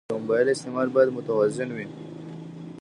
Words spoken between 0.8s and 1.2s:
باید